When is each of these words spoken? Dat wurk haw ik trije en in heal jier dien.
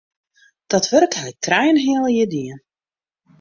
Dat 0.71 0.85
wurk 0.91 1.13
haw 1.17 1.31
ik 1.31 1.39
trije 1.45 1.69
en 1.71 1.77
in 1.81 1.85
heal 1.85 2.07
jier 2.15 2.29
dien. 2.33 2.57